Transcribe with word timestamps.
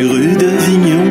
les 0.00 0.06
rues 0.08 0.36
d'Avignon, 0.36 1.04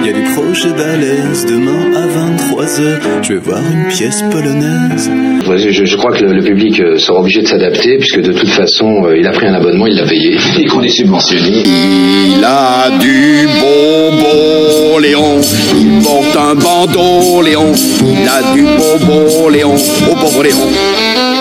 il 0.00 0.06
y 0.06 0.10
a 0.10 0.12
des 0.12 0.34
projets 0.34 0.70
balèzes. 0.70 1.46
Demain 1.46 1.92
à 1.94 2.06
23h, 2.06 3.00
je 3.22 3.32
vais 3.34 3.38
voir 3.38 3.60
une 3.60 3.88
pièce 3.88 4.22
polonaise. 4.30 5.10
Je, 5.56 5.84
je 5.84 5.96
crois 5.96 6.12
que 6.12 6.24
le, 6.24 6.32
le 6.32 6.42
public 6.42 6.80
euh, 6.80 6.98
sera 6.98 7.20
obligé 7.20 7.42
de 7.42 7.46
s'adapter, 7.46 7.98
puisque 7.98 8.20
de 8.20 8.32
toute 8.32 8.48
façon, 8.48 9.04
euh, 9.04 9.18
il 9.18 9.26
a 9.26 9.32
pris 9.32 9.46
un 9.46 9.54
abonnement, 9.54 9.86
il 9.86 9.96
l'a 9.96 10.06
payé. 10.06 10.36
Et 10.58 10.64
qu'on 10.66 10.82
est 10.82 10.88
subventionné. 10.88 11.62
Il 11.64 12.44
a 12.44 12.90
du 12.98 13.46
bonbon, 13.60 14.98
Léon. 14.98 15.40
Il 15.76 16.02
porte 16.02 16.36
un 16.36 16.54
bandeau, 16.54 17.42
Léon. 17.42 17.72
Il 18.00 18.28
a 18.28 18.52
du 18.54 18.62
bonbon, 18.62 19.48
Léon. 19.50 19.74
Au 20.10 20.14
pauvre 20.16 20.42
Léon. 20.42 21.31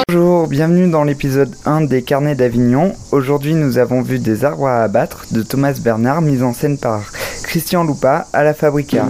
Bienvenue 0.47 0.89
dans 0.89 1.03
l'épisode 1.03 1.55
1 1.65 1.81
des 1.81 2.01
Carnets 2.01 2.35
d'Avignon. 2.35 2.93
Aujourd'hui, 3.11 3.53
nous 3.53 3.77
avons 3.77 4.01
vu 4.01 4.17
Des 4.17 4.43
arbres 4.43 4.67
à 4.67 4.83
abattre 4.83 5.25
de 5.31 5.43
Thomas 5.43 5.73
Bernard, 5.79 6.21
mise 6.21 6.41
en 6.41 6.53
scène 6.53 6.77
par 6.77 7.11
Christian 7.43 7.83
Loupa 7.83 8.27
à 8.33 8.43
la 8.43 8.53
Fabrica. 8.53 9.07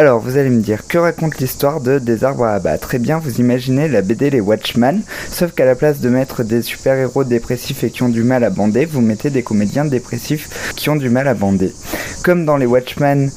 Alors, 0.00 0.20
vous 0.20 0.36
allez 0.36 0.50
me 0.50 0.60
dire, 0.60 0.86
que 0.86 0.96
raconte 0.96 1.38
l'histoire 1.38 1.80
de 1.80 1.98
Des 1.98 2.22
arbres 2.22 2.44
à 2.44 2.52
abattre? 2.52 2.94
Eh 2.94 3.00
bien, 3.00 3.18
vous 3.18 3.40
imaginez 3.40 3.88
la 3.88 4.00
BD 4.00 4.30
Les 4.30 4.40
Watchmen, 4.40 5.00
sauf 5.28 5.50
qu'à 5.50 5.64
la 5.64 5.74
place 5.74 5.98
de 5.98 6.08
mettre 6.08 6.44
des 6.44 6.62
super-héros 6.62 7.24
dépressifs 7.24 7.82
et 7.82 7.90
qui 7.90 8.04
ont 8.04 8.08
du 8.08 8.22
mal 8.22 8.44
à 8.44 8.50
bander, 8.50 8.84
vous 8.84 9.00
mettez 9.00 9.30
des 9.30 9.42
comédiens 9.42 9.84
dépressifs 9.84 10.72
qui 10.76 10.88
ont 10.88 10.94
du 10.94 11.10
mal 11.10 11.26
à 11.26 11.34
bander. 11.34 11.74
Comme 12.22 12.44
dans 12.44 12.56
Les 12.56 12.66
Watchmen, 12.66 13.30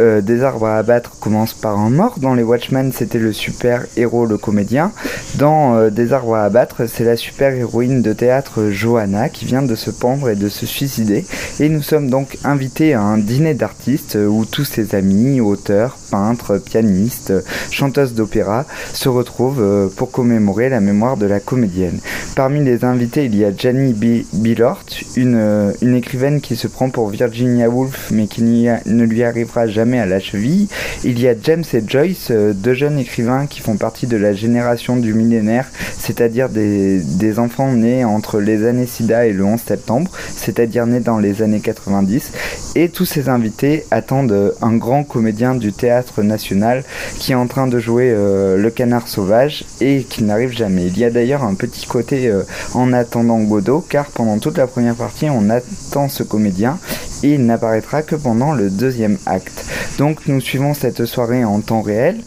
euh, 0.00 0.20
Des 0.20 0.42
arbres 0.42 0.66
à 0.66 0.78
abattre 0.78 1.18
commence 1.20 1.54
par 1.54 1.78
un 1.78 1.90
mort. 1.90 2.18
Dans 2.18 2.34
Les 2.34 2.42
Watchmen, 2.42 2.92
c'était 2.92 3.18
le 3.18 3.32
super-héros, 3.32 4.26
le 4.26 4.38
comédien. 4.38 4.90
Dans 5.36 5.76
euh, 5.76 5.90
Des 5.90 6.12
arbres 6.12 6.34
à 6.34 6.44
abattre, 6.44 6.86
c'est 6.88 7.04
la 7.04 7.16
super-héroïne 7.16 8.02
de 8.02 8.12
théâtre 8.12 8.70
Johanna 8.70 9.28
qui 9.28 9.44
vient 9.44 9.62
de 9.62 9.74
se 9.76 9.90
pendre 9.90 10.30
et 10.30 10.36
de 10.36 10.48
se 10.48 10.66
suicider. 10.66 11.24
Et 11.60 11.68
nous 11.68 11.82
sommes 11.82 12.10
donc 12.10 12.38
invités 12.42 12.94
à 12.94 13.02
un 13.02 13.18
dîner 13.18 13.54
d'artistes 13.54 14.16
euh, 14.16 14.26
où 14.26 14.44
tous 14.44 14.64
ses 14.64 14.94
amis, 14.94 15.40
auteurs, 15.40 15.96
peintres, 16.10 16.58
pianistes, 16.58 17.32
chanteuses 17.70 18.14
d'opéra 18.14 18.64
se 18.92 19.08
retrouvent 19.08 19.62
euh, 19.62 19.88
pour 19.88 20.10
commémorer 20.10 20.68
la 20.68 20.80
mémoire 20.80 21.16
de 21.16 21.26
la 21.26 21.40
comédienne. 21.40 22.00
Parmi 22.34 22.64
les 22.64 22.84
invités, 22.84 23.24
il 23.26 23.36
y 23.36 23.44
a 23.44 23.50
Janie 23.56 23.92
B. 23.92 24.24
Billort, 24.32 24.84
une, 25.16 25.36
euh, 25.36 25.72
une 25.82 25.94
écrivaine 25.94 26.40
qui 26.40 26.56
se 26.56 26.68
prend 26.68 26.90
pour 26.90 27.08
Virginia 27.08 27.68
Woolf 27.68 28.10
mais 28.10 28.26
qui 28.26 28.42
ne 28.42 29.04
lui 29.04 29.22
arrivera 29.22 29.66
jamais 29.66 29.98
à 29.98 30.06
la 30.06 30.20
cheville. 30.20 30.68
Il 31.04 31.20
y 31.20 31.28
a 31.28 31.34
James 31.42 31.64
et 31.72 31.82
Joyce, 31.86 32.28
euh, 32.30 32.52
deux 32.52 32.74
jeunes 32.74 32.98
écrivains 32.98 33.46
qui 33.46 33.60
font 33.60 33.76
partie 33.76 34.06
de 34.06 34.16
la 34.16 34.32
génération 34.32 34.96
du 34.96 35.14
millénaire, 35.14 35.68
c'est-à-dire 35.98 36.48
des, 36.48 37.00
des 37.00 37.38
enfants 37.38 37.72
nés 37.72 38.04
entre 38.04 38.40
les 38.40 38.66
années 38.66 38.86
SIDA 38.86 39.26
et 39.26 39.32
le 39.32 39.44
11 39.44 39.60
septembre, 39.60 40.10
c'est-à-dire 40.34 40.86
nés 40.86 41.00
dans 41.00 41.18
les 41.18 41.42
années 41.42 41.60
90. 41.60 42.32
Et 42.76 42.88
tous 42.88 43.04
ces 43.04 43.28
invités 43.28 43.84
attendent 43.90 44.54
un 44.62 44.76
grand 44.76 45.04
comédien 45.04 45.54
du 45.54 45.72
théâtre 45.72 45.97
national 46.22 46.84
qui 47.18 47.32
est 47.32 47.34
en 47.34 47.46
train 47.46 47.66
de 47.66 47.78
jouer 47.78 48.12
euh, 48.14 48.56
le 48.56 48.70
canard 48.70 49.08
sauvage 49.08 49.64
et 49.80 50.02
qui 50.02 50.24
n'arrive 50.24 50.50
jamais. 50.50 50.86
Il 50.86 50.98
y 50.98 51.04
a 51.04 51.10
d'ailleurs 51.10 51.44
un 51.44 51.54
petit 51.54 51.86
côté 51.86 52.28
euh, 52.28 52.42
en 52.74 52.92
attendant 52.92 53.38
Godot 53.40 53.84
car 53.88 54.06
pendant 54.06 54.38
toute 54.38 54.58
la 54.58 54.66
première 54.66 54.94
partie 54.94 55.28
on 55.30 55.50
attend 55.50 56.08
ce 56.08 56.22
comédien 56.22 56.78
et 57.22 57.34
il 57.34 57.46
n'apparaîtra 57.46 58.02
que 58.02 58.14
pendant 58.16 58.52
le 58.52 58.70
deuxième 58.70 59.18
acte. 59.26 59.64
Donc 59.98 60.26
nous 60.26 60.40
suivons 60.40 60.74
cette 60.74 61.04
soirée 61.04 61.44
en 61.44 61.60
temps 61.60 61.82
réel 61.82 62.20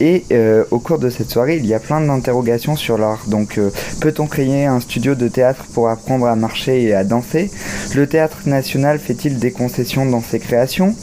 et 0.00 0.24
euh, 0.32 0.64
au 0.70 0.78
cours 0.78 0.98
de 0.98 1.10
cette 1.10 1.30
soirée 1.30 1.56
il 1.56 1.66
y 1.66 1.74
a 1.74 1.80
plein 1.80 2.00
d'interrogations 2.00 2.76
sur 2.76 2.98
l'art. 2.98 3.24
Donc 3.26 3.58
euh, 3.58 3.70
peut-on 4.00 4.26
créer 4.26 4.66
un 4.66 4.80
studio 4.80 5.14
de 5.14 5.28
théâtre 5.28 5.64
pour 5.74 5.88
apprendre 5.88 6.26
à 6.26 6.36
marcher 6.36 6.82
et 6.82 6.94
à 6.94 7.04
danser? 7.04 7.50
Le 7.94 8.06
théâtre 8.06 8.38
national 8.46 8.98
fait-il 8.98 9.38
des 9.38 9.50
concessions 9.50 10.06
dans 10.06 10.22
ses 10.22 10.38
créations? 10.38 10.94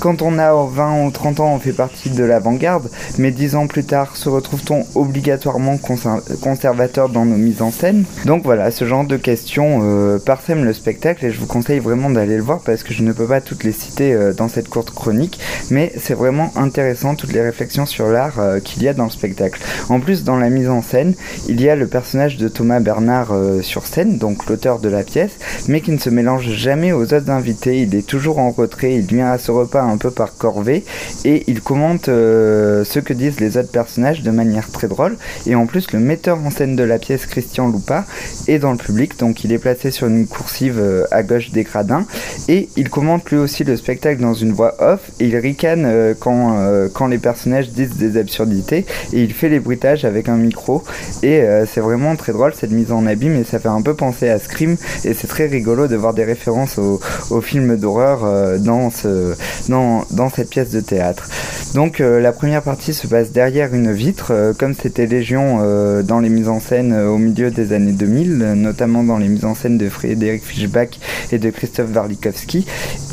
Quand 0.00 0.22
on 0.22 0.38
a 0.38 0.52
20 0.52 1.06
ou 1.06 1.10
30 1.10 1.40
ans, 1.40 1.54
on 1.54 1.58
fait 1.58 1.72
partie 1.72 2.10
de 2.10 2.24
l'avant-garde, 2.24 2.90
mais 3.16 3.30
10 3.30 3.54
ans 3.54 3.66
plus 3.68 3.84
tard, 3.84 4.16
se 4.16 4.28
retrouve-t-on 4.28 4.84
obligatoirement 4.96 5.76
conser- 5.76 6.38
conservateur 6.42 7.08
dans 7.08 7.24
nos 7.24 7.36
mises 7.36 7.62
en 7.62 7.70
scène? 7.70 8.04
Donc 8.26 8.42
voilà, 8.42 8.70
ce 8.70 8.84
genre 8.84 9.04
de 9.04 9.16
questions 9.16 9.80
euh, 9.82 10.18
le 10.48 10.72
spectacle 10.72 11.24
et 11.24 11.30
je 11.30 11.40
vous 11.40 11.46
conseille 11.46 11.78
vraiment 11.78 12.10
d'aller 12.10 12.36
le 12.36 12.42
voir 12.42 12.60
parce 12.60 12.82
que 12.84 12.94
je 12.94 13.02
ne 13.02 13.12
peux 13.12 13.26
pas 13.26 13.40
toutes 13.40 13.64
les 13.64 13.72
citer 13.72 14.12
euh, 14.12 14.32
dans 14.32 14.48
cette 14.48 14.68
courte 14.68 14.90
chronique, 14.90 15.40
mais 15.70 15.92
c'est 15.98 16.14
vraiment 16.14 16.52
intéressant 16.56 17.14
toutes 17.14 17.32
les 17.32 17.40
réflexions 17.40 17.86
sur 17.86 18.06
l'art 18.08 18.38
euh, 18.38 18.60
qu'il 18.60 18.82
y 18.82 18.88
a 18.88 18.94
dans 18.94 19.04
le 19.04 19.10
spectacle. 19.10 19.60
En 19.88 20.00
plus, 20.00 20.22
dans 20.22 20.36
la 20.36 20.50
mise 20.50 20.68
en 20.68 20.82
scène, 20.82 21.14
il 21.48 21.60
y 21.60 21.68
a 21.68 21.76
le 21.76 21.86
personnage 21.86 22.36
de 22.36 22.48
Thomas 22.48 22.80
Bernard 22.80 23.32
euh, 23.32 23.62
sur 23.62 23.86
scène, 23.86 24.18
donc 24.18 24.46
l'auteur 24.46 24.78
de 24.78 24.88
la 24.88 25.02
pièce, 25.02 25.32
mais 25.66 25.80
qui 25.80 25.90
ne 25.90 25.98
se 25.98 26.10
mélange 26.10 26.50
jamais 26.50 26.92
aux 26.92 27.12
autres 27.14 27.30
invités. 27.30 27.80
Il 27.80 27.94
est 27.94 28.06
toujours 28.06 28.38
en 28.38 28.50
retrait, 28.50 28.94
il 28.94 29.06
vient 29.06 29.32
à 29.32 29.38
ce 29.38 29.50
repas 29.50 29.82
un 29.82 29.96
peu 29.96 30.10
par 30.10 30.36
corvée 30.36 30.84
et 31.24 31.44
il 31.46 31.60
commente 31.60 32.06
ce 32.06 32.98
que 32.98 33.12
disent 33.12 33.40
les 33.40 33.56
autres 33.56 33.70
personnages 33.70 34.22
de 34.22 34.30
manière 34.30 34.70
très 34.70 34.88
drôle. 34.88 35.16
Et 35.46 35.54
en 35.54 35.66
plus, 35.66 35.90
le 35.92 35.98
metteur 35.98 36.38
en 36.44 36.50
scène 36.50 36.76
de 36.76 36.82
la 36.82 36.98
pièce, 36.98 37.26
Christian 37.26 37.68
Loupa, 37.68 38.04
est 38.46 38.58
dans 38.58 38.72
le 38.72 38.78
public, 38.78 39.18
donc 39.18 39.44
il 39.44 39.52
est 39.52 39.58
placé 39.58 39.90
sur 39.90 40.06
une 40.06 40.26
coursive 40.26 40.82
à 41.10 41.22
gauche 41.22 41.50
des 41.50 41.62
gradins 41.62 42.06
et 42.48 42.68
il 42.76 42.90
commente 42.90 43.30
lui 43.30 43.38
aussi 43.38 43.64
le 43.64 43.76
spectacle 43.76 44.20
dans 44.20 44.34
une 44.34 44.52
voix 44.52 44.74
off 44.80 45.10
et 45.20 45.26
il 45.26 45.36
ricane 45.36 45.84
euh, 45.86 46.14
quand, 46.18 46.58
euh, 46.58 46.88
quand 46.92 47.06
les 47.06 47.18
personnages 47.18 47.70
disent 47.70 47.96
des 47.96 48.16
absurdités 48.16 48.84
et 49.12 49.22
il 49.22 49.32
fait 49.32 49.48
les 49.48 49.60
bruitages 49.60 50.04
avec 50.04 50.28
un 50.28 50.36
micro 50.36 50.82
et 51.22 51.40
euh, 51.40 51.66
c'est 51.66 51.80
vraiment 51.80 52.16
très 52.16 52.32
drôle 52.32 52.52
cette 52.54 52.70
mise 52.70 52.92
en 52.92 53.06
abîme 53.06 53.36
et 53.36 53.44
ça 53.44 53.58
fait 53.58 53.68
un 53.68 53.82
peu 53.82 53.94
penser 53.94 54.28
à 54.28 54.38
Scream 54.38 54.76
et 55.04 55.14
c'est 55.14 55.28
très 55.28 55.46
rigolo 55.46 55.86
de 55.86 55.96
voir 55.96 56.14
des 56.14 56.24
références 56.24 56.78
au, 56.78 57.00
au 57.30 57.40
film 57.40 57.76
d'horreur 57.76 58.58
dans, 58.58 58.90
ce, 58.90 59.34
dans, 59.68 60.04
dans 60.10 60.28
cette 60.28 60.50
pièce 60.50 60.70
de 60.70 60.80
théâtre. 60.80 61.28
Donc 61.74 61.98
la 61.98 62.32
première 62.32 62.62
partie 62.62 62.94
se 62.94 63.06
passe 63.06 63.32
derrière 63.32 63.74
une 63.74 63.92
vitre, 63.92 64.54
comme 64.58 64.74
c'était 64.74 65.06
Légion 65.06 65.58
dans 66.02 66.20
les 66.20 66.28
mises 66.28 66.48
en 66.48 66.60
scène 66.60 66.94
au 66.94 67.18
milieu 67.18 67.50
des 67.50 67.72
années 67.72 67.92
2000, 67.92 68.42
euh, 68.42 68.54
notamment 68.54 69.02
dans 69.02 69.18
les 69.18 69.28
mises 69.28 69.44
en 69.44 69.54
scène 69.54 69.78
de 69.78 69.88
Frédéric 69.88 70.44
Fischbach 70.44 70.88
et 71.32 71.38
de 71.38 71.50
Christophe 71.50 71.94
Warlikowski. 71.94 72.63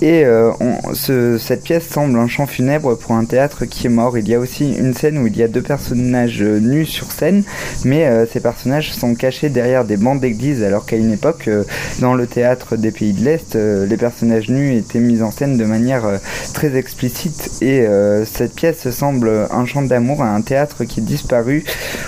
Et 0.01 0.25
euh, 0.25 0.51
cette 1.37 1.63
pièce 1.63 1.87
semble 1.87 2.17
un 2.17 2.27
chant 2.27 2.47
funèbre 2.47 2.97
pour 2.97 3.11
un 3.11 3.23
théâtre 3.23 3.65
qui 3.65 3.85
est 3.85 3.89
mort. 3.89 4.17
Il 4.17 4.27
y 4.27 4.33
a 4.33 4.39
aussi 4.39 4.73
une 4.73 4.95
scène 4.95 5.19
où 5.19 5.27
il 5.27 5.37
y 5.37 5.43
a 5.43 5.47
deux 5.47 5.61
personnages 5.61 6.41
nus 6.41 6.87
sur 6.87 7.11
scène, 7.11 7.43
mais 7.85 8.07
euh, 8.07 8.25
ces 8.25 8.39
personnages 8.39 8.93
sont 8.93 9.13
cachés 9.13 9.49
derrière 9.49 9.85
des 9.85 9.97
bancs 9.97 10.19
d'église, 10.19 10.63
alors 10.63 10.87
qu'à 10.87 10.95
une 10.95 11.13
époque, 11.13 11.47
euh, 11.47 11.63
dans 11.99 12.15
le 12.15 12.25
théâtre 12.25 12.77
des 12.77 12.89
pays 12.89 13.13
de 13.13 13.23
l'Est, 13.23 13.55
les 13.55 13.97
personnages 13.97 14.49
nus 14.49 14.75
étaient 14.75 14.99
mis 14.99 15.21
en 15.21 15.29
scène 15.29 15.57
de 15.57 15.65
manière 15.65 16.19
très 16.53 16.75
explicite. 16.75 17.61
Et 17.61 17.85
cette 18.25 18.55
pièce 18.55 18.89
semble 18.89 19.47
un 19.51 19.65
chant 19.65 19.81
d'amour 19.81 20.23
à 20.23 20.29
un 20.29 20.41
théâtre 20.41 20.83
qui 20.83 20.99
est 20.99 21.03
disparu 21.03 21.63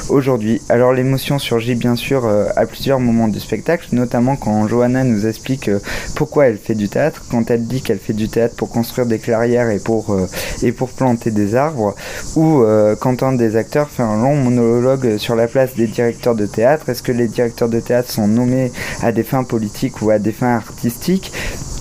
aujourd'hui. 0.10 0.62
Alors 0.70 0.94
l'émotion 0.94 1.38
surgit 1.38 1.76
bien 1.76 1.96
sûr 1.96 2.28
à 2.56 2.66
plusieurs 2.66 3.00
moments 3.00 3.28
du 3.28 3.40
spectacle, 3.40 3.88
notamment 3.92 4.36
quand 4.36 4.68
Johanna 4.68 5.04
nous 5.04 5.28
explique 5.28 5.70
pourquoi 6.16 6.48
elle 6.48 6.58
fait 6.58 6.76
du 6.76 6.90
théâtre, 6.90 7.24
quand 7.34 7.50
elle 7.50 7.66
dit 7.66 7.82
qu'elle 7.82 7.98
fait 7.98 8.14
du 8.14 8.30
théâtre 8.30 8.56
pour 8.56 8.70
construire 8.70 9.08
des 9.08 9.18
clairières 9.18 9.72
et 9.72 9.80
pour, 9.80 10.14
euh, 10.14 10.28
planter 10.96 11.32
des 11.32 11.56
arbres, 11.56 11.96
ou 12.36 12.62
euh, 12.62 12.96
quand 12.96 13.24
un 13.24 13.34
des 13.34 13.56
acteurs 13.56 13.90
fait 13.90 14.04
un 14.04 14.22
long 14.22 14.36
monologue 14.36 15.18
sur 15.18 15.36
la 15.36 15.48
place 15.48 15.74
des 15.76 15.88
directeurs 15.88 16.36
de 16.36 16.46
théâtre. 16.46 16.90
Est-ce 16.90 17.02
que 17.02 17.12
les 17.12 17.28
directeurs 17.28 17.70
de 17.70 17.80
théâtre 17.80 18.12
sont 18.12 18.28
nommés 18.28 18.72
à 19.02 19.12
des 19.12 19.24
fins 19.24 19.44
politiques 19.44 20.02
ou 20.04 20.12
à 20.12 20.20
des 20.20 20.32
fins 20.32 20.56
artistiques? 20.56 21.32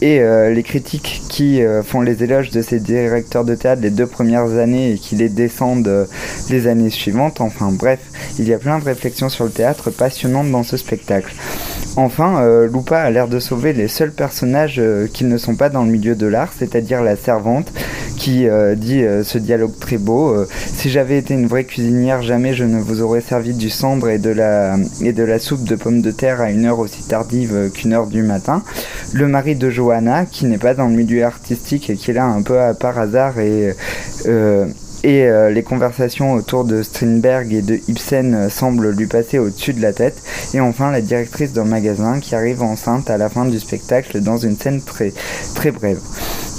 Et 0.00 0.20
euh, 0.20 0.50
les 0.50 0.62
critiques 0.62 1.22
qui 1.28 1.60
font 1.84 2.00
les 2.00 2.24
éloges 2.24 2.50
de 2.50 2.62
ces 2.62 2.80
directeurs 2.80 3.44
de 3.44 3.54
théâtre 3.54 3.82
les 3.82 3.90
deux 3.90 4.06
premières 4.06 4.52
années 4.56 4.92
et 4.92 4.98
qui 4.98 5.16
les 5.16 5.28
descendent 5.28 6.08
les 6.48 6.66
années 6.66 6.90
suivantes. 6.90 7.42
Enfin 7.42 7.70
bref, 7.72 8.00
il 8.38 8.48
y 8.48 8.54
a 8.54 8.58
plein 8.58 8.78
de 8.78 8.84
réflexions 8.84 9.28
sur 9.28 9.44
le 9.44 9.50
théâtre 9.50 9.90
passionnantes 9.90 10.50
dans 10.50 10.62
ce 10.62 10.78
spectacle. 10.78 11.34
Enfin, 11.96 12.42
euh, 12.42 12.68
Lupa 12.68 13.00
a 13.00 13.10
l'air 13.10 13.28
de 13.28 13.38
sauver 13.38 13.74
les 13.74 13.86
seuls 13.86 14.12
personnages 14.12 14.76
euh, 14.78 15.06
qui 15.12 15.24
ne 15.24 15.36
sont 15.36 15.56
pas 15.56 15.68
dans 15.68 15.84
le 15.84 15.90
milieu 15.90 16.14
de 16.14 16.26
l'art, 16.26 16.50
c'est-à-dire 16.58 17.02
la 17.02 17.16
servante 17.16 17.70
qui 18.16 18.48
euh, 18.48 18.74
dit 18.74 19.02
euh, 19.02 19.22
ce 19.24 19.36
dialogue 19.36 19.78
très 19.78 19.98
beau. 19.98 20.34
si 20.74 20.88
j'avais 20.88 21.18
été 21.18 21.34
une 21.34 21.46
vraie 21.46 21.64
cuisinière, 21.64 22.22
jamais 22.22 22.54
je 22.54 22.64
ne 22.64 22.80
vous 22.80 23.02
aurais 23.02 23.20
servi 23.20 23.52
du 23.52 23.68
cendre 23.68 24.08
et 24.08 24.18
de 24.18 24.30
la, 24.30 24.76
et 25.02 25.12
de 25.12 25.22
la 25.22 25.38
soupe 25.38 25.64
de 25.64 25.74
pommes 25.76 26.00
de 26.00 26.10
terre 26.10 26.40
à 26.40 26.50
une 26.50 26.64
heure 26.64 26.78
aussi 26.78 27.02
tardive 27.02 27.70
qu'une 27.74 27.92
heure 27.92 28.06
du 28.06 28.22
matin. 28.22 28.62
Le 29.12 29.28
mari 29.28 29.54
de 29.54 29.68
Johanna, 29.68 30.24
qui 30.24 30.46
n'est 30.46 30.58
pas 30.58 30.72
dans 30.72 30.88
le 30.88 30.94
milieu 30.94 31.24
artistique 31.24 31.90
et 31.90 31.96
qui 31.96 32.10
est 32.10 32.14
là 32.14 32.24
un 32.24 32.40
peu 32.40 32.58
à 32.58 32.72
par 32.72 32.98
hasard 32.98 33.38
et 33.38 33.74
et 35.04 35.24
euh, 35.24 35.50
les 35.50 35.62
conversations 35.62 36.32
autour 36.32 36.64
de 36.64 36.82
Strindberg 36.82 37.52
et 37.52 37.62
de 37.62 37.80
Ibsen 37.88 38.34
euh, 38.34 38.48
semblent 38.48 38.90
lui 38.90 39.06
passer 39.06 39.38
au-dessus 39.38 39.72
de 39.72 39.82
la 39.82 39.92
tête. 39.92 40.22
Et 40.54 40.60
enfin, 40.60 40.90
la 40.92 41.00
directrice 41.00 41.52
d'un 41.52 41.64
magasin 41.64 42.20
qui 42.20 42.34
arrive 42.34 42.62
enceinte 42.62 43.10
à 43.10 43.18
la 43.18 43.28
fin 43.28 43.44
du 43.44 43.58
spectacle 43.58 44.20
dans 44.20 44.36
une 44.36 44.56
scène 44.56 44.80
très, 44.80 45.12
très 45.54 45.72
brève. 45.72 45.98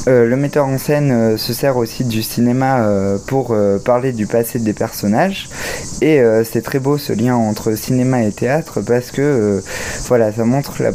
Euh, 0.10 0.28
le 0.28 0.36
metteur 0.36 0.68
en 0.68 0.78
scène 0.78 1.38
se 1.38 1.54
sert 1.54 1.78
aussi 1.78 2.04
du 2.04 2.22
cinéma 2.22 2.86
pour 3.28 3.56
parler 3.86 4.12
du 4.12 4.28
passé 4.28 4.60
des 4.60 4.74
personnages 4.74 5.50
et 6.02 6.22
c'est 6.44 6.62
très 6.62 6.80
beau 6.80 6.98
ce 6.98 7.14
lien 7.14 7.36
entre 7.36 7.76
cinéma 7.76 8.24
et 8.24 8.32
théâtre 8.32 8.82
parce 8.82 9.12
que 9.12 9.62
voilà 10.08 10.34
ça 10.34 10.44
montre 10.44 10.84
la, 10.84 10.92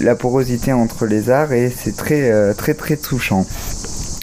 la 0.00 0.14
porosité 0.14 0.72
entre 0.72 1.04
les 1.04 1.28
arts 1.28 1.52
et 1.52 1.70
c'est 1.70 1.94
très 1.94 2.54
très 2.54 2.72
très 2.72 2.96
touchant. 2.96 3.44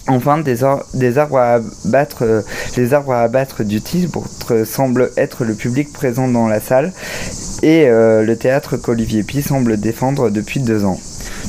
Enfin, 0.07 0.37
des, 0.37 0.63
ar- 0.63 0.85
des 0.93 1.17
arbres 1.17 1.37
à 1.39 1.59
abattre, 1.85 2.17
euh, 2.21 2.41
les 2.77 2.93
arbres 2.93 3.13
à 3.13 3.21
abattre 3.21 3.63
du 3.63 3.81
titre 3.81 4.63
semblent 4.63 5.09
être 5.17 5.43
le 5.45 5.55
public 5.55 5.91
présent 5.91 6.27
dans 6.27 6.47
la 6.47 6.59
salle 6.59 6.93
et 7.63 7.85
euh, 7.87 8.21
le 8.23 8.35
théâtre 8.37 8.77
qu'Olivier 8.77 9.23
Pi 9.23 9.41
semble 9.41 9.77
défendre 9.77 10.29
depuis 10.29 10.59
deux 10.59 10.85
ans. 10.85 10.99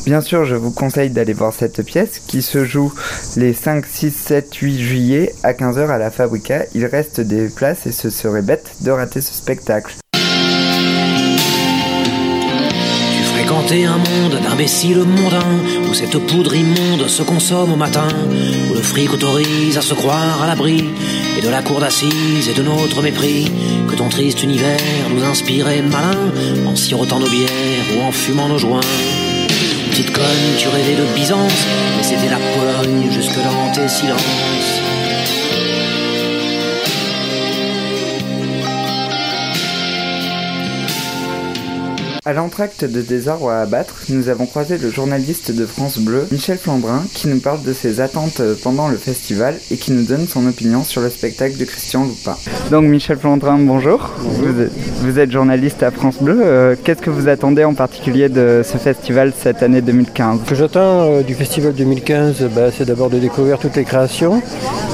Bien 0.07 0.21
sûr, 0.23 0.45
je 0.45 0.55
vous 0.55 0.71
conseille 0.71 1.11
d'aller 1.11 1.33
voir 1.35 1.53
cette 1.53 1.83
pièce 1.83 2.21
qui 2.27 2.41
se 2.41 2.65
joue 2.65 2.93
les 3.37 3.53
5, 3.53 3.85
6, 3.85 4.11
7, 4.15 4.55
8 4.55 4.79
juillet 4.81 5.35
à 5.43 5.53
15h 5.53 5.89
à 5.91 5.99
la 5.99 6.11
Fabrica. 6.11 6.63
Il 6.75 6.87
reste 6.87 7.21
des 7.21 7.49
places 7.49 7.87
et 7.87 7.93
ce 7.93 8.09
serait 8.09 8.43
bête 8.43 8.77
de 8.83 8.91
rater 8.91 9.21
ce 9.21 9.35
spectacle. 9.35 9.97
Un 13.69 13.99
monde 13.99 14.41
d'imbéciles 14.43 15.03
mondains 15.03 15.61
où 15.91 15.93
cette 15.93 16.17
poudre 16.19 16.55
immonde 16.55 17.09
se 17.09 17.25
consomme 17.25 17.73
au 17.73 17.77
matin, 17.77 18.07
où 18.71 18.75
le 18.75 18.81
fric 18.81 19.13
autorise 19.13 19.77
à 19.77 19.83
se 19.83 19.93
croire 19.93 20.41
à 20.41 20.47
l'abri 20.47 20.85
et 21.37 21.43
de 21.43 21.49
la 21.49 21.63
cour 21.63 21.81
d'assises 21.81 22.49
et 22.49 22.55
de 22.55 22.63
notre 22.63 23.03
mépris, 23.03 23.51
que 23.89 23.97
ton 23.97 24.09
triste 24.09 24.45
univers 24.45 24.79
nous 25.11 25.25
inspirait 25.25 25.83
malin 25.83 26.17
en 26.65 26.77
sirotant 26.77 27.19
nos 27.19 27.29
bières 27.29 27.51
ou 27.99 28.03
en 28.03 28.13
fumant 28.13 28.49
nos 28.49 28.59
joints. 28.59 28.81
Petite 29.91 30.13
conne, 30.13 30.57
tu 30.57 30.69
rêvais 30.69 30.95
de 30.95 31.15
Byzance, 31.15 31.67
mais 31.97 32.05
c'était 32.05 32.31
la 32.31 32.39
Pologne 32.39 33.11
jusque 33.11 33.37
dans 33.43 33.73
tes 33.73 33.89
silences. 33.89 34.96
À 42.27 42.33
l'entracte 42.33 42.85
de 42.85 43.03
Des 43.03 43.29
arbres 43.29 43.51
à 43.51 43.61
abattre, 43.61 43.95
nous 44.09 44.29
avons 44.29 44.47
croisé 44.47 44.79
le 44.79 44.91
journaliste 44.91 45.53
de 45.53 45.65
France 45.65 45.99
Bleu, 45.99 46.27
Michel 46.33 46.59
Flandrin, 46.59 47.05
qui 47.15 47.29
nous 47.29 47.39
parle 47.39 47.63
de 47.63 47.73
ses 47.73 48.01
attentes 48.01 48.43
pendant 48.65 48.89
le 48.89 48.97
festival 48.97 49.55
et 49.71 49.77
qui 49.77 49.93
nous 49.93 50.03
donne 50.03 50.27
son 50.27 50.45
opinion 50.49 50.83
sur 50.83 51.03
le 51.03 51.09
spectacle 51.09 51.57
de 51.57 51.65
Christian 51.65 52.03
Loupin. 52.03 52.37
Donc 52.73 52.83
Michel 52.87 53.17
Flandrin, 53.17 53.59
bonjour. 53.61 54.13
Vous, 54.19 54.61
êtes, 54.61 54.73
vous 55.03 55.19
êtes 55.21 55.31
journaliste 55.31 55.85
à 55.85 55.93
France 55.93 56.21
Bleu. 56.21 56.41
Euh, 56.45 56.75
Qu'est-ce 56.83 57.01
que 57.01 57.11
vous 57.11 57.29
attendez 57.29 57.63
en 57.63 57.75
particulier 57.75 58.29
de 58.29 58.63
ce 58.65 58.77
festival 58.77 59.33
cette 59.41 59.63
année 59.63 59.81
2015 59.81 60.41
Ce 60.43 60.51
que 60.51 60.57
j'attends 60.57 61.09
euh, 61.09 61.23
du 61.23 61.37
festival 61.37 61.75
2015, 61.75 62.43
bah, 62.57 62.73
c'est 62.77 62.87
d'abord 62.87 63.09
de 63.09 63.21
découvrir 63.21 63.61
toutes 63.61 63.77
les 63.77 63.85
créations. 63.85 64.43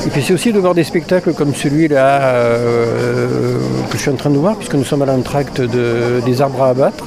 Et 0.06 0.11
puis 0.11 0.20
c'est 0.23 0.35
aussi 0.35 0.52
de 0.52 0.58
voir 0.58 0.75
des 0.75 0.85
spectacles 0.85 1.32
comme 1.32 1.55
celui-là 1.55 2.35
euh, 2.35 3.56
que 3.90 3.96
je 3.96 4.02
suis 4.02 4.11
en 4.11 4.17
train 4.17 4.31
de 4.31 4.38
voir, 4.38 4.56
puisque 4.56 4.75
nous 4.75 4.84
sommes 4.84 5.02
à 5.02 5.06
l'entracte 5.06 5.61
de, 5.61 6.20
des 6.25 6.40
arbres 6.43 6.62
à 6.62 6.70
abattre. 6.70 7.06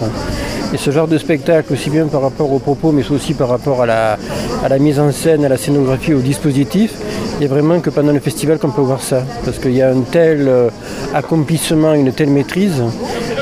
Et 0.74 0.78
ce 0.78 0.92
genre 0.92 1.08
de 1.08 1.18
spectacle, 1.18 1.72
aussi 1.72 1.90
bien 1.90 2.08
par 2.08 2.22
rapport 2.22 2.52
aux 2.52 2.60
propos, 2.60 2.92
mais 2.92 3.10
aussi 3.12 3.34
par 3.34 3.50
rapport 3.50 3.82
à 3.82 3.86
la, 3.86 4.80
mise 4.80 5.00
en 5.00 5.12
scène, 5.12 5.46
à 5.46 5.50
la 5.50 5.58
scénographie, 5.58 6.14
au 6.14 6.20
dispositif, 6.20 6.92
il 7.36 7.40
n'y 7.40 7.46
a 7.46 7.50
vraiment 7.50 7.80
que 7.80 7.90
pendant 7.90 8.12
le 8.12 8.20
festival 8.20 8.58
qu'on 8.58 8.72
peut 8.72 8.82
voir 8.82 9.02
ça. 9.02 9.24
Parce 9.46 9.58
qu'il 9.60 9.74
y 9.74 9.82
a 9.82 9.90
un 9.90 10.02
tel 10.02 10.48
euh, 10.48 10.70
accomplissement, 11.14 11.94
une 11.94 12.12
telle 12.12 12.30
maîtrise. 12.30 12.84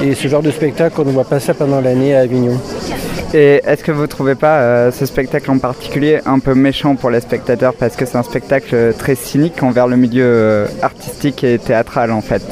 Et 0.04 0.16
ce 0.16 0.28
genre 0.28 0.42
de 0.42 0.52
spectacle, 0.52 1.00
on 1.00 1.06
ne 1.06 1.12
voit 1.12 1.24
pas 1.24 1.40
ça 1.40 1.54
pendant 1.54 1.82
l'année 1.82 2.16
à 2.16 2.20
Avignon. 2.20 2.60
Et 3.34 3.62
est-ce 3.66 3.84
que 3.84 3.92
vous 3.92 4.06
trouvez 4.06 4.36
pas 4.36 4.60
euh, 4.60 4.92
ce 4.92 5.08
spectacle 5.08 5.50
en 5.50 5.58
particulier 5.58 6.20
un 6.28 6.38
peu 6.38 6.54
méchant 6.54 6.96
pour 6.96 7.10
les 7.10 7.20
spectateurs 7.20 7.74
parce 7.74 7.96
que 7.96 8.06
c'est 8.06 8.18
un 8.18 8.24
spectacle 8.24 8.76
euh, 8.76 8.94
très 8.94 9.16
cynique 9.16 9.64
envers 9.64 9.88
le 9.88 9.98
milieu 9.98 10.68
artistique 10.84 11.44
et 11.44 11.58
théâtral 11.58 12.12
en 12.12 12.22
fait? 12.22 12.44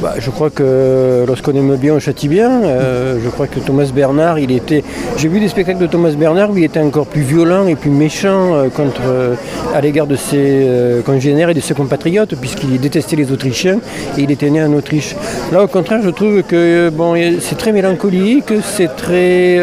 Bah, 0.00 0.14
je 0.18 0.30
crois 0.30 0.50
que 0.50 1.24
lorsqu'on 1.26 1.52
aime 1.52 1.76
bien, 1.76 1.94
on 1.94 1.98
châtie 1.98 2.28
bien. 2.28 2.62
Euh, 2.64 3.18
je 3.22 3.30
crois 3.30 3.46
que 3.46 3.58
Thomas 3.60 3.90
Bernard, 3.94 4.38
il 4.38 4.52
était. 4.52 4.84
J'ai 5.16 5.28
vu 5.28 5.40
des 5.40 5.48
spectacles 5.48 5.78
de 5.78 5.86
Thomas 5.86 6.10
Bernard 6.10 6.50
où 6.50 6.58
il 6.58 6.64
était 6.64 6.80
encore 6.80 7.06
plus 7.06 7.22
violent 7.22 7.66
et 7.66 7.76
plus 7.76 7.90
méchant 7.90 8.54
euh, 8.54 8.68
contre, 8.68 9.00
euh, 9.06 9.34
à 9.74 9.80
l'égard 9.80 10.06
de 10.06 10.16
ses 10.16 10.68
congénères 11.04 11.48
et 11.48 11.54
de 11.54 11.60
ses 11.60 11.74
compatriotes, 11.74 12.34
puisqu'il 12.36 12.78
détestait 12.78 13.16
les 13.16 13.32
Autrichiens 13.32 13.78
et 14.18 14.22
il 14.22 14.30
était 14.30 14.50
né 14.50 14.62
en 14.62 14.72
Autriche. 14.74 15.16
Là, 15.50 15.62
au 15.62 15.68
contraire, 15.68 16.00
je 16.02 16.10
trouve 16.10 16.42
que 16.42 16.90
bon, 16.90 17.14
c'est 17.40 17.56
très 17.56 17.72
mélancolique, 17.72 18.52
c'est 18.62 18.94
très. 18.96 19.58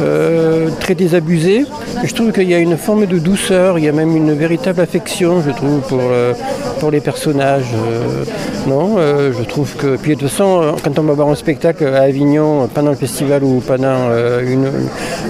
Euh, 0.00 0.68
très 0.80 0.94
désabusé. 0.94 1.64
Je 2.04 2.14
trouve 2.14 2.32
qu'il 2.32 2.48
y 2.48 2.54
a 2.54 2.58
une 2.58 2.76
forme 2.76 3.06
de 3.06 3.18
douceur, 3.18 3.78
il 3.78 3.84
y 3.84 3.88
a 3.88 3.92
même 3.92 4.16
une 4.16 4.32
véritable 4.32 4.80
affection, 4.80 5.42
je 5.42 5.50
trouve, 5.50 5.80
pour, 5.88 6.00
euh, 6.02 6.32
pour 6.78 6.90
les 6.90 7.00
personnages. 7.00 7.72
euh, 7.74 8.24
non, 8.66 8.96
je 8.98 9.42
trouve 9.44 9.74
que. 9.76 9.96
Puis 9.96 10.14
de 10.14 10.20
toute 10.20 10.28
façon, 10.28 10.74
quand 10.84 10.98
on 10.98 11.02
va 11.02 11.14
voir 11.14 11.28
un 11.28 11.34
spectacle 11.34 11.86
à 11.86 12.02
Avignon 12.02 12.68
pendant 12.74 12.90
le 12.90 12.96
festival 12.96 13.42
ou 13.42 13.60
pendant 13.66 14.10
une, 14.44 14.68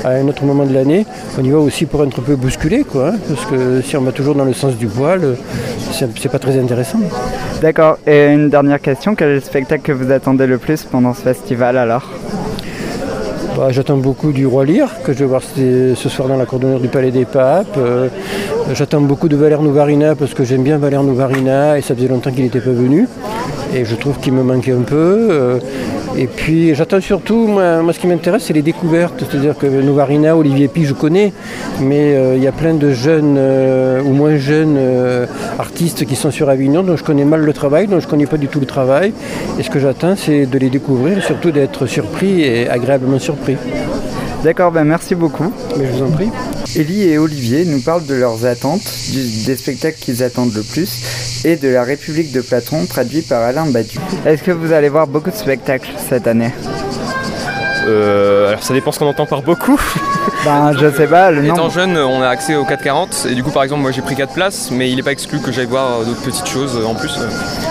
à 0.05 0.11
un 0.11 0.27
autre 0.27 0.45
moment 0.45 0.65
de 0.65 0.75
l'année, 0.75 1.07
on 1.39 1.45
y 1.45 1.51
va 1.51 1.59
aussi 1.59 1.87
pour 1.87 2.03
être 2.03 2.19
un 2.19 2.23
peu 2.23 2.35
bousculé, 2.37 2.83
quoi. 2.83 3.11
hein, 3.11 3.19
parce 3.29 3.47
que 3.47 3.81
si 3.83 3.97
on 3.97 4.03
va 4.03 4.13
toujours 4.13 4.35
dans 4.35 4.45
le 4.45 4.53
sens 4.53 4.75
du 4.77 4.87
poil, 4.87 5.37
c'est 5.93 6.29
pas 6.29 6.39
très 6.39 6.59
intéressant. 6.59 7.01
D'accord. 7.63 7.99
Et 8.07 8.27
une 8.27 8.49
dernière 8.51 8.81
question, 8.81 9.15
quel 9.15 9.29
est 9.31 9.35
le 9.35 9.41
spectacle 9.41 9.83
que 9.83 9.93
vous 9.93 10.11
attendez 10.11 10.47
le 10.47 10.59
plus 10.59 10.85
pendant 10.85 11.15
ce 11.15 11.23
festival 11.23 11.77
alors? 11.77 12.09
Bah, 13.61 13.73
J'attends 13.73 13.99
beaucoup 13.99 14.33
du 14.33 14.47
Roi 14.47 14.65
Lyre, 14.65 14.89
que 15.05 15.13
je 15.13 15.19
vais 15.19 15.27
voir 15.27 15.43
ce 15.43 15.95
ce 15.95 16.09
soir 16.09 16.29
dans 16.29 16.39
la 16.39 16.47
cour 16.47 16.59
d'honneur 16.59 16.81
du 16.81 16.89
Palais 16.89 17.11
des 17.11 17.27
Papes. 17.27 17.77
Euh, 17.77 18.09
J'attends 18.73 19.03
beaucoup 19.03 19.29
de 19.29 19.37
Valère 19.37 19.61
Nouvarina, 19.61 20.15
parce 20.15 20.33
que 20.33 20.45
j'aime 20.45 20.63
bien 20.63 20.79
Valère 20.79 21.03
Nouvarina, 21.03 21.77
et 21.77 21.83
ça 21.83 21.95
faisait 21.95 22.09
longtemps 22.09 22.31
qu'il 22.31 22.45
n'était 22.45 22.63
pas 22.63 22.71
venu. 22.71 23.07
Et 23.75 23.85
je 23.85 23.95
trouve 23.95 24.19
qu'il 24.19 24.33
me 24.33 24.43
manquait 24.43 24.73
un 24.73 24.83
peu. 24.83 25.29
Euh, 25.31 25.59
et 26.17 26.27
puis 26.27 26.75
j'attends 26.75 27.01
surtout, 27.01 27.47
moi, 27.47 27.93
ce 27.93 28.01
qui 28.01 28.07
m'intéresse, 28.07 28.45
c'est 28.45 28.53
les 28.53 28.63
découvertes. 28.63 29.25
C'est-à-dire 29.31 29.57
que 29.57 29.67
Nouvarina, 29.67 30.37
Olivier 30.37 30.69
Pi, 30.69 30.85
je 30.85 30.95
connais, 30.95 31.33
mais 31.81 32.15
euh, 32.15 32.37
il 32.37 32.43
y 32.43 32.49
a 32.49 32.53
plein 32.53 32.75
de 32.75 32.91
jeunes 32.91 33.37
euh, 33.39 34.03
ou 34.03 34.13
moins 34.13 34.37
jeunes 34.37 34.79
artistes 35.59 36.05
qui 36.05 36.17
sont 36.17 36.31
sur 36.31 36.49
Avignon, 36.49 36.83
dont 36.83 36.97
je 36.97 37.05
connais 37.05 37.25
mal 37.25 37.43
le 37.43 37.53
travail, 37.53 37.87
dont 37.87 38.01
je 38.01 38.07
ne 38.07 38.11
connais 38.11 38.27
pas 38.27 38.39
du 38.39 38.49
tout 38.49 38.61
le 38.61 38.67
travail. 38.67 39.13
Et 39.59 39.63
ce 39.63 39.71
que 39.71 39.79
j'attends, 39.79 40.17
c'est 40.17 40.47
de 40.47 40.59
les 40.59 40.71
découvrir 40.71 41.19
et 41.19 41.23
surtout 41.23 41.53
d'être 41.53 41.87
surpris 41.87 42.43
et 42.43 42.69
agréablement 42.69 43.19
surpris. 43.19 43.57
D'accord, 44.45 44.73
ben 44.73 44.85
merci 44.85 45.15
beaucoup. 45.15 45.53
Mais 45.77 45.87
je 45.87 45.93
vous 45.93 46.03
en 46.05 46.11
prie. 46.11 46.31
Élie 46.77 47.03
et 47.09 47.19
Olivier 47.19 47.65
nous 47.65 47.81
parlent 47.81 48.07
de 48.07 48.15
leurs 48.15 48.47
attentes, 48.47 48.81
du- 49.13 49.45
des 49.45 49.57
spectacles 49.57 49.99
qu'ils 50.01 50.23
attendent 50.23 50.55
le 50.55 50.63
plus 50.63 51.43
et 51.45 51.57
de 51.57 51.69
la 51.69 51.83
République 51.85 52.33
de 52.33 52.41
Platon 52.41 52.87
traduit 52.87 53.23
par 53.23 53.43
Alain 53.43 53.67
Badu. 53.67 53.99
Est-ce 54.25 54.43
que 54.43 54.51
vous 54.53 54.73
allez 54.73 54.89
voir 54.89 55.07
beaucoup 55.07 55.31
de 55.31 55.37
spectacles 55.37 55.91
cette 56.09 56.27
année? 56.27 56.53
Euh, 57.87 58.49
alors 58.49 58.63
ça 58.63 58.73
dépend 58.75 58.93
ce 58.93 58.99
qu'on 58.99 59.07
entend 59.07 59.27
par 59.27 59.43
beaucoup. 59.43 59.79
Ben 60.45 60.73
je 60.73 60.91
sais 60.91 61.07
pas, 61.07 61.31
le 61.31 61.45
Étant 61.45 61.57
nombre. 61.57 61.71
jeune, 61.71 61.99
on 61.99 62.23
a 62.23 62.29
accès 62.29 62.55
au 62.57 62.65
440 62.65 63.27
et 63.31 63.35
du 63.35 63.43
coup 63.43 63.51
par 63.51 63.63
exemple 63.63 63.83
moi 63.83 63.91
j'ai 63.91 64.01
pris 64.01 64.17
4 64.17 64.33
places 64.33 64.71
mais 64.71 64.89
il 64.89 64.97
n'est 64.97 65.03
pas 65.03 65.13
exclu 65.13 65.39
que 65.41 65.53
j'aille 65.53 65.67
voir 65.67 66.01
euh, 66.01 66.05
d'autres 66.05 66.23
petites 66.23 66.47
choses 66.49 66.79
euh, 66.83 66.87
en 66.87 66.95
plus. 66.95 67.19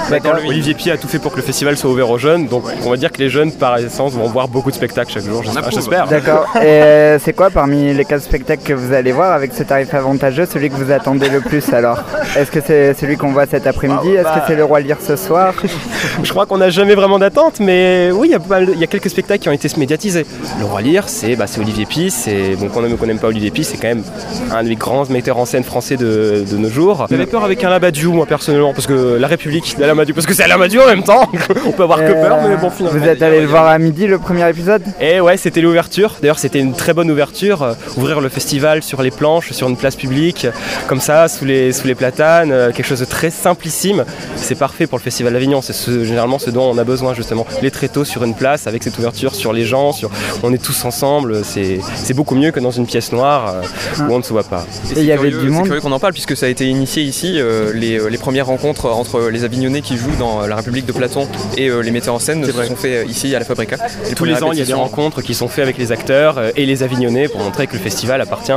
D'accord. 0.10 0.36
Olivier 0.46 0.76
Pi 0.76 0.92
a 0.92 0.98
tout 0.98 1.08
fait 1.08 1.18
pour 1.20 1.32
que 1.32 1.38
le 1.38 1.44
festival 1.44 1.78
soit 1.78 1.90
ouvert 1.90 2.10
aux 2.10 2.18
jeunes 2.20 2.48
donc 2.48 2.64
on 2.86 2.90
va 2.90 2.98
dire 2.98 3.12
que 3.12 3.18
les 3.18 3.30
jeunes 3.30 3.52
par 3.52 3.78
essence 3.78 4.14
vont 4.14 4.28
voir 4.28 4.48
beaucoup 4.48 4.70
de 4.70 4.76
spectacles 4.76 5.12
chaque 5.12 5.24
jour, 5.24 5.44
j'espère. 5.44 5.72
j'espère. 5.72 6.08
D'accord. 6.08 6.46
Et 6.58 6.66
euh, 6.66 7.20
c'est 7.20 7.34
quoi 7.34 7.50
parmi 7.50 7.94
les 7.94 8.06
quatre 8.06 8.22
spectacles 8.24 8.64
que 8.64 8.74
vous 8.74 8.94
allez 8.94 9.12
voir 9.12 9.32
avec 9.32 9.54
ce 9.54 9.64
tarif 9.64 9.94
avantageux, 9.94 10.46
celui 10.46 10.70
que 10.70 10.76
vous 10.76 10.92
attendez 10.92 11.30
le 11.30 11.42
plus 11.42 11.74
alors? 11.74 12.04
Est-ce 12.38 12.52
que 12.52 12.60
c'est 12.66 12.94
celui 12.94 13.18
qu'on 13.18 13.32
voit 13.32 13.46
cet 13.48 13.66
après-midi? 13.68 14.10
Est-ce 14.10 14.24
que 14.24 14.46
c'est 14.48 14.56
le 14.56 14.64
roi 14.64 14.80
lire 14.80 14.98
ce 15.06 15.16
soir? 15.16 15.54
Je 16.24 16.30
crois 16.30 16.46
qu'on 16.46 16.58
n'a 16.58 16.70
jamais 16.70 16.96
vraiment 16.96 17.18
d'attente 17.20 17.60
mais 17.60 18.12
oui 18.14 18.32
il 18.32 18.32
y, 18.32 18.54
a 18.54 18.62
y 18.62 18.88
quelques 18.88 19.10
spectacles 19.10 19.42
qui 19.42 19.50
ont 19.50 19.54
été 19.54 19.68
médiatisés. 19.78 20.26
Le 20.60 20.66
Roi 20.66 20.82
Lire 20.82 21.08
c'est 21.08 21.36
bah, 21.36 21.46
c'est 21.48 21.60
Olivier 21.60 21.86
Pi, 21.86 22.12
c'est 22.12 22.49
bon 22.56 22.68
qu'on 22.70 22.84
aime 22.86 22.94
ou 22.94 22.98
qu'on 22.98 23.06
n'aime 23.06 23.20
pas 23.20 23.28
Olivier 23.28 23.52
Pi, 23.52 23.64
c'est 23.64 23.78
quand 23.78 23.88
même 23.88 24.04
un 24.52 24.64
des 24.64 24.76
grands 24.76 25.06
metteurs 25.10 25.38
en 25.38 25.46
scène 25.46 25.64
français 25.64 25.98
de, 25.98 26.44
de 26.50 26.58
nos 26.58 26.70
jours. 26.70 27.06
J'avais 27.10 27.26
peur 27.26 27.44
avec 27.44 27.64
Alain 27.64 27.80
Badiou 27.80 28.14
moi 28.14 28.26
personnellement 28.26 28.74
parce 28.74 28.88
que 28.88 29.18
la 29.20 29.28
République 29.28 29.76
d'Alain 29.78 29.96
Badiou 29.96 30.14
parce 30.16 30.26
que 30.28 30.34
c'est 30.34 30.44
Alain 30.44 30.58
Badiou 30.58 30.82
en 30.82 30.88
même 30.88 31.04
temps. 31.04 31.28
On 31.66 31.72
peut 31.72 31.84
avoir 31.84 32.00
que 32.00 32.12
peur 32.12 32.38
mais 32.48 32.56
bon 32.58 32.70
finalement. 32.70 33.00
Vous 33.00 33.06
êtes 33.08 33.22
allé 33.22 33.42
le 33.42 33.48
voir 33.48 33.68
à 33.68 33.78
midi 33.80 34.08
le 34.08 34.18
premier 34.20 34.48
épisode? 34.50 34.82
Et 35.02 35.20
ouais, 35.20 35.38
c'était 35.38 35.62
l'ouverture. 35.62 36.16
D'ailleurs, 36.22 36.40
c'était 36.40 36.60
une 36.60 36.74
très 36.74 36.94
bonne 36.94 37.10
ouverture. 37.12 37.64
Euh, 37.64 37.74
ouvrir 37.98 38.22
le 38.22 38.30
festival 38.30 38.84
sur 38.84 39.02
les 39.02 39.12
planches, 39.12 39.52
sur 39.52 39.68
une 39.70 39.78
place 39.78 39.96
publique, 39.96 40.48
comme 40.88 41.00
ça, 41.02 41.28
sous 41.28 41.46
les, 41.46 41.72
sous 41.74 41.88
les 41.88 41.96
platanes, 41.96 42.52
euh, 42.52 42.72
quelque 42.72 42.86
chose 42.88 43.00
de 43.00 43.06
très 43.06 43.30
simplissime. 43.30 44.06
C'est 44.36 44.56
parfait 44.58 44.88
pour 44.88 44.98
le 44.98 45.04
festival 45.04 45.34
d'Avignon. 45.34 45.62
C'est 45.62 45.74
ce- 45.74 46.04
généralement 46.04 46.40
ce 46.40 46.50
dont 46.50 46.64
on 46.72 46.78
a 46.78 46.84
besoin, 46.84 47.14
justement. 47.14 47.46
Les 47.62 47.72
tréteaux 47.72 48.04
sur 48.06 48.24
une 48.24 48.36
place, 48.36 48.68
avec 48.68 48.84
cette 48.84 48.98
ouverture 48.98 49.36
sur 49.36 49.54
les 49.54 49.66
gens, 49.66 49.92
sur 49.92 50.10
on 50.44 50.54
est 50.54 50.64
tous 50.64 50.86
ensemble. 50.86 51.44
C'est 51.44 51.80
c'est 51.96 52.14
beaucoup 52.14 52.29
beaucoup 52.30 52.42
mieux 52.42 52.52
que 52.52 52.60
dans 52.60 52.70
une 52.70 52.86
pièce 52.86 53.12
noire 53.12 53.56
euh, 53.56 54.04
où 54.08 54.14
on 54.14 54.20
ne 54.20 54.24
se 54.24 54.30
voit 54.32 54.44
pas. 54.44 54.64
Et 54.96 55.00
il 55.00 55.06
y 55.06 55.12
avait 55.12 55.32
du 55.32 55.38
C'est 55.40 55.46
monde. 55.48 55.64
curieux 55.66 55.82
qu'on 55.82 55.92
en 55.92 56.00
parle 56.00 56.14
puisque 56.14 56.38
ça 56.38 56.46
a 56.46 56.50
été 56.50 56.68
initié 56.68 57.02
ici, 57.02 57.40
euh, 57.40 57.74
les, 57.74 57.98
euh, 58.00 58.08
les 58.08 58.20
premières 58.20 58.46
rencontres 58.46 58.86
entre 58.86 59.30
les 59.30 59.44
Avignonnais 59.46 59.82
qui 59.82 59.98
jouent 59.98 60.16
dans 60.20 60.46
La 60.46 60.56
République 60.58 60.86
de 60.86 60.92
Platon 60.92 61.28
et 61.58 61.70
euh, 61.70 61.82
les 61.82 61.90
metteurs 61.90 62.14
en 62.14 62.20
scène 62.20 62.46
se 62.46 62.52
vrai. 62.52 62.68
sont 62.68 62.76
fait 62.76 63.04
ici 63.08 63.36
à 63.36 63.40
la 63.40 63.46
Fabrica. 63.46 63.78
Les 64.08 64.14
Tous 64.14 64.26
les 64.26 64.44
ans, 64.44 64.52
il 64.52 64.60
y 64.60 64.62
a 64.62 64.66
des 64.66 64.74
rencontres 64.74 65.24
qui 65.24 65.34
sont 65.34 65.48
faites 65.48 65.64
avec 65.64 65.80
les 65.80 65.92
acteurs 65.92 66.40
et 66.56 66.68
les 66.68 66.84
Avignonnais 66.84 67.28
pour 67.30 67.42
montrer 67.42 67.66
que 67.66 67.74
le 67.74 67.80
festival 67.80 68.22
appartient 68.22 68.52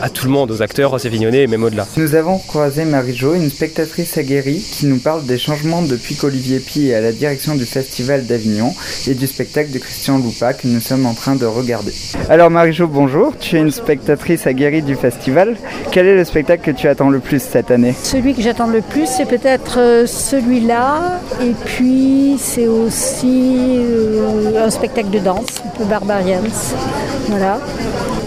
à 0.00 0.08
tout 0.08 0.24
le 0.24 0.32
monde, 0.32 0.50
aux 0.50 0.62
acteurs, 0.62 0.94
aux 0.94 1.06
Avignonnais 1.06 1.42
et 1.42 1.46
même 1.46 1.64
au-delà. 1.64 1.86
Nous 1.98 2.14
avons 2.14 2.38
croisé 2.38 2.86
Marie-Jo, 2.86 3.34
une 3.34 3.50
spectatrice 3.50 4.16
aguerrie, 4.16 4.64
qui 4.72 4.86
nous 4.86 4.98
parle 4.98 5.26
des 5.26 5.36
changements 5.36 5.82
depuis 5.82 6.14
qu'Olivier 6.14 6.60
Pi 6.60 6.88
est 6.88 6.94
à 6.94 7.02
la 7.02 7.12
direction 7.12 7.56
du 7.56 7.66
Festival 7.66 8.24
d'Avignon 8.24 8.74
et 9.06 9.12
du 9.14 9.26
spectacle 9.26 9.70
de 9.70 9.78
Christian 9.78 10.16
Loupa 10.16 10.54
que 10.54 10.66
nous 10.66 10.80
sommes 10.80 11.04
en 11.04 11.12
train 11.12 11.34
de 11.36 11.44
regarder. 11.44 11.92
Alors 12.30 12.48
Marie-Jo, 12.48 12.88
bonjour, 13.02 13.36
tu 13.36 13.56
es 13.56 13.58
une 13.58 13.72
spectatrice 13.72 14.46
aguerrie 14.46 14.80
du 14.80 14.94
festival. 14.94 15.56
Quel 15.90 16.06
est 16.06 16.14
le 16.14 16.22
spectacle 16.22 16.62
que 16.62 16.70
tu 16.70 16.86
attends 16.86 17.10
le 17.10 17.18
plus 17.18 17.42
cette 17.42 17.72
année 17.72 17.94
Celui 18.00 18.32
que 18.32 18.40
j'attends 18.40 18.68
le 18.68 18.80
plus, 18.80 19.06
c'est 19.06 19.24
peut-être 19.24 19.80
euh, 19.80 20.06
celui-là. 20.06 21.18
Et 21.42 21.50
puis, 21.64 22.36
c'est 22.38 22.68
aussi 22.68 23.80
euh, 23.80 24.64
un 24.64 24.70
spectacle 24.70 25.10
de 25.10 25.18
danse, 25.18 25.48
un 25.66 25.76
peu 25.76 25.84
Barbarians. 25.84 26.42
Voilà. 27.26 27.58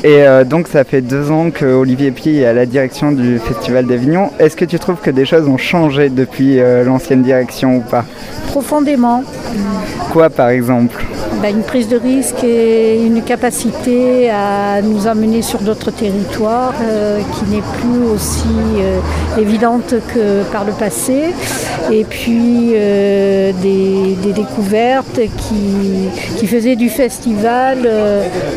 Et 0.04 0.22
euh, 0.22 0.44
donc 0.44 0.68
ça 0.68 0.84
fait 0.84 1.02
deux 1.02 1.32
ans 1.32 1.52
que 1.52 1.66
Olivier 1.66 2.12
Pi 2.12 2.40
est 2.40 2.46
à 2.46 2.54
la 2.54 2.66
direction 2.66 3.14
du 3.14 3.40
Festival 3.40 3.86
d'Avignon. 3.86 4.30
Est-ce 4.40 4.58
que 4.58 4.66
tu 4.66 4.78
trouves 4.78 5.00
que 5.02 5.10
des 5.10 5.26
choses 5.26 5.48
ont 5.48 5.58
changé 5.58 6.10
depuis 6.10 6.60
euh, 6.60 6.84
l'ancienne 6.84 7.24
direction 7.24 7.78
ou 7.78 7.80
pas? 7.80 8.04
Profondément. 8.48 9.24
Quoi 10.12 10.30
par 10.30 10.50
exemple? 10.50 11.04
Ben, 11.42 11.58
une 11.58 11.64
prise 11.64 11.88
de 11.88 11.98
risque 11.98 12.44
et 12.44 13.04
une 13.04 13.22
capacité 13.22 14.30
à 14.30 14.82
nous 14.82 15.08
amener 15.08 15.42
sur 15.42 15.60
d'autres 15.60 15.92
territoires 15.92 16.74
euh, 16.82 17.20
qui 17.20 17.52
n'est 17.52 17.64
plus 17.80 18.08
aussi 18.14 18.48
euh, 18.78 19.00
évidente 19.38 19.96
que 20.14 20.44
par 20.52 20.66
le 20.66 20.72
passé. 20.72 21.34
Et 21.92 22.04
puis 22.04 22.72
euh, 22.76 23.52
des, 23.62 24.34
découvertes 24.34 25.20
qui, 25.38 26.10
qui 26.38 26.48
faisaient 26.48 26.76
du 26.76 26.90
festival 26.90 27.90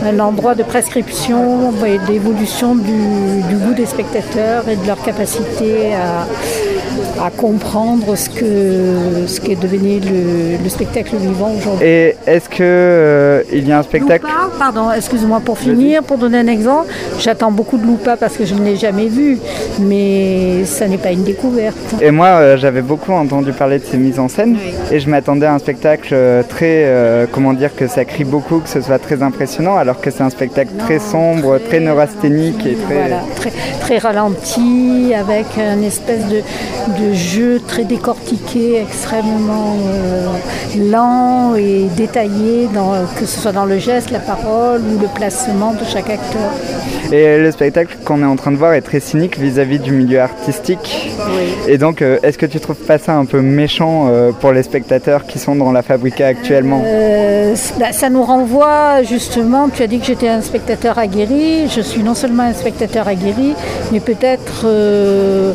un 0.05 0.19
endroit 0.19 0.55
de 0.55 0.63
prescription 0.63 1.73
et 1.87 1.99
d'évolution 2.11 2.75
du 2.75 3.57
goût 3.57 3.75
des 3.75 3.87
spectateurs 3.87 4.69
et 4.69 4.77
de 4.77 4.87
leur 4.87 5.01
capacité 5.03 5.95
à, 5.95 6.27
à 7.23 7.31
comprendre 7.31 8.17
ce 8.17 8.29
que 8.31 9.27
ce 9.27 9.41
qu'est 9.41 9.57
devenu 9.57 10.01
le, 10.01 10.63
le 10.63 10.69
spectacle 10.69 11.17
vivant 11.17 11.53
aujourd'hui. 11.57 11.87
Et 11.87 12.17
est-ce 12.27 12.49
que 12.49 12.57
euh, 12.61 13.43
il 13.53 13.67
y 13.69 13.73
a 13.73 13.79
un 13.79 13.83
spectacle 13.83 14.27
Loupa, 14.27 14.51
pardon, 14.59 14.91
excuse-moi 14.93 15.41
pour 15.45 15.59
finir, 15.59 16.03
pour 16.03 16.19
donner 16.19 16.39
un 16.39 16.47
exemple, 16.47 16.93
j'attends 17.19 17.51
beaucoup 17.51 17.79
de 17.79 17.87
Loupa 17.87 18.17
parce 18.17 18.37
que 18.37 18.45
je 18.45 18.55
ne 18.55 18.65
l'ai 18.65 18.77
jamais 18.77 19.07
vu, 19.07 19.39
mais 19.81 20.65
ça 20.65 20.87
n'est 20.87 20.99
pas 20.99 21.13
une 21.13 21.25
découverte. 21.25 21.77
Et 22.01 22.11
moi, 22.11 22.27
euh, 22.27 22.57
j'avais 22.57 22.83
beaucoup 22.83 23.13
entendu 23.13 23.53
parler 23.53 23.79
de 23.79 23.85
ces 23.85 23.97
mises 23.97 24.19
en 24.19 24.29
scène 24.29 24.57
et 24.91 25.01
je 25.01 25.09
m'attendais 25.09 25.47
à 25.47 25.55
un 25.55 25.59
spectacle 25.59 26.11
euh, 26.13 26.43
très, 26.43 26.85
euh, 26.87 27.27
comment 27.31 27.53
dire, 27.53 27.75
que 27.75 27.87
ça 27.87 28.05
crie 28.05 28.25
beaucoup, 28.25 28.59
que 28.61 28.69
ce 28.69 28.81
soit 28.81 28.99
très 28.99 29.23
impressionnant, 29.23 29.77
alors 29.77 30.01
que 30.01 30.11
c'est 30.11 30.23
un 30.23 30.31
spectacle 30.31 30.73
très 30.79 30.99
sombre, 30.99 31.59
très 31.59 31.81
neurasthénique 31.81 32.65
et 32.67 32.75
très. 32.75 32.95
Voilà, 32.95 33.23
très, 33.37 33.53
très 33.81 33.99
ralenti, 33.99 35.13
avec 35.15 35.47
un 35.59 35.83
espèce 35.83 36.27
de, 36.29 36.43
de 36.89 37.13
jeu 37.13 37.61
très 37.67 37.85
décortiqué, 37.85 38.81
extrêmement 38.81 39.77
euh, 39.87 40.27
lent 40.91 41.55
et 41.57 41.87
détaillé, 41.97 42.69
dans, 42.75 42.93
que 43.19 43.27
ce 43.27 43.41
soit 43.41 43.53
dans 43.53 43.65
le 43.65 43.79
geste, 43.79 44.11
la 44.11 44.19
parole 44.19 44.81
ou 44.81 44.99
le 45.01 45.09
placement 45.15 45.73
de 45.73 45.85
chaque 45.85 46.11
acteur. 46.11 46.51
Et 47.11 47.39
le 47.39 47.51
spectacle 47.51 47.97
qu'on 48.05 48.23
est 48.23 48.27
en 48.27 48.37
train 48.37 48.53
de 48.53 48.57
voir 48.57 48.75
est 48.75 48.83
très 48.83 49.01
cynique 49.01 49.39
vis-à-vis 49.39 49.79
du 49.79 49.93
milieu 49.93 50.21
artistique. 50.21 51.11
Et 51.67 51.79
donc, 51.79 52.03
euh, 52.03 52.19
est-ce 52.23 52.37
que 52.37 52.47
tu 52.47 52.61
trouves 52.61 52.77
pas 52.77 52.99
ça 52.99 53.15
un 53.15 53.25
peu 53.25 53.41
méchant 53.41 54.09
euh, 54.09 54.33
pour 54.33 54.53
les 54.53 54.63
spectateurs 54.63 55.27
qui 55.27 55.39
sont 55.39 55.57
dans 55.57 55.73
la 55.73 55.83
Fabrica 55.83 56.27
actuellement? 56.27 56.83
Euh, 56.85 57.55
bah, 57.79 57.93
ça 57.93 58.11
nous 58.11 58.23
renvoie 58.23 59.03
justement, 59.03 59.69
tu 59.69 59.83
as 59.83 59.87
dit 59.87 59.99
que 59.99 60.07
j'étais 60.07 60.29
un 60.29 60.43
spectateur 60.43 60.99
aguerri, 60.99 61.69
je 61.69 61.81
suis 61.81 62.03
non 62.03 62.15
seulement 62.15 62.45
un 62.45 62.53
spectateur 62.53 63.09
aguerri, 63.09 63.55
mais 63.93 64.01
peut-être 64.01 64.65
euh, 64.65 65.53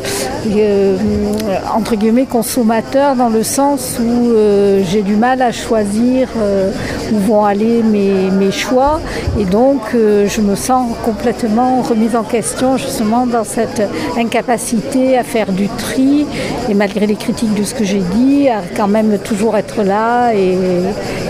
entre 1.74 1.96
guillemets 1.96 2.26
consommateur 2.26 3.16
dans 3.16 3.28
le 3.28 3.42
sens 3.42 3.98
où 4.00 4.30
euh, 4.30 4.82
j'ai 4.84 5.02
du 5.02 5.16
mal 5.16 5.42
à 5.42 5.52
choisir 5.52 6.28
euh, 6.38 6.70
où 7.12 7.18
vont 7.18 7.44
aller 7.44 7.82
mes, 7.82 8.30
mes 8.30 8.50
choix. 8.50 9.00
Et 9.38 9.44
donc 9.44 9.80
euh, 9.94 10.26
je 10.28 10.40
me 10.40 10.54
sens 10.54 10.92
complètement 11.04 11.82
remise 11.82 12.16
en 12.16 12.22
question 12.22 12.76
justement 12.76 13.26
dans 13.26 13.44
cette 13.44 13.82
incapacité 14.16 15.18
à 15.18 15.24
faire 15.24 15.52
du 15.52 15.68
tri. 15.68 16.26
Et 16.68 16.74
malgré 16.74 17.06
les 17.06 17.16
critiques 17.16 17.54
de 17.54 17.64
ce 17.64 17.74
que 17.74 17.84
j'ai 17.84 18.02
dit, 18.14 18.48
à 18.48 18.62
quand 18.76 18.88
même 18.88 19.18
toujours 19.18 19.56
être 19.56 19.82
là 19.82 20.32
et, 20.34 20.56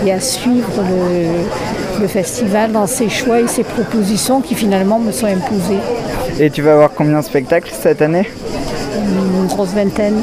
et 0.05 0.11
à 0.11 0.19
suivre 0.19 0.81
le, 0.81 2.01
le 2.01 2.07
festival 2.07 2.71
dans 2.71 2.87
ses 2.87 3.09
choix 3.09 3.39
et 3.39 3.47
ses 3.47 3.63
propositions 3.63 4.41
qui 4.41 4.55
finalement 4.55 4.99
me 4.99 5.11
sont 5.11 5.27
imposées. 5.27 5.79
Et 6.39 6.49
tu 6.49 6.61
vas 6.61 6.73
avoir 6.73 6.91
combien 6.93 7.19
de 7.19 7.25
spectacles 7.25 7.71
cette 7.73 8.01
année? 8.01 8.27
Une 8.95 9.47
grosse 9.47 9.69
vingtaine. 9.73 10.21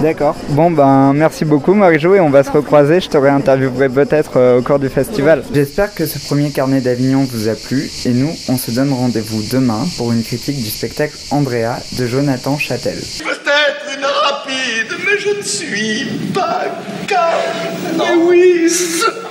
D'accord. 0.00 0.34
Bon 0.50 0.70
ben 0.70 1.12
merci 1.14 1.44
beaucoup 1.44 1.74
Marie-Jo 1.74 2.14
et 2.14 2.20
on 2.20 2.30
va 2.30 2.42
se 2.42 2.50
recroiser. 2.50 3.00
Je 3.00 3.08
te 3.08 3.16
réinterviewerai 3.16 3.88
peut-être 3.88 4.32
euh, 4.36 4.58
au 4.58 4.62
cours 4.62 4.78
du 4.78 4.88
festival. 4.88 5.42
J'espère 5.54 5.94
que 5.94 6.06
ce 6.06 6.18
premier 6.18 6.50
carnet 6.50 6.80
d'Avignon 6.80 7.26
vous 7.30 7.48
a 7.48 7.54
plu 7.54 7.90
et 8.04 8.10
nous 8.10 8.32
on 8.48 8.56
se 8.56 8.70
donne 8.70 8.92
rendez-vous 8.92 9.42
demain 9.52 9.84
pour 9.96 10.12
une 10.12 10.22
critique 10.22 10.56
du 10.56 10.70
spectacle 10.70 11.16
Andrea 11.30 11.76
de 11.98 12.06
Jonathan 12.06 12.58
Châtel. 12.58 12.98
Peut-être 13.18 13.96
une 13.96 14.04
rapide, 14.04 14.98
mais 15.06 15.18
je 15.18 15.36
ne 15.38 15.42
suis 15.42 16.06
pas 16.34 16.62
calme. 17.06 18.22
Louise 18.26 19.04